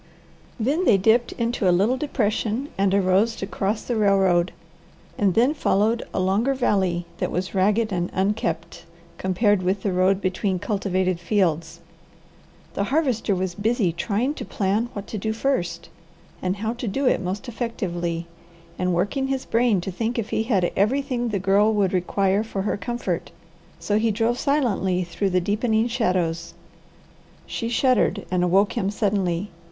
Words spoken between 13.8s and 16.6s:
trying to plan what to do first, and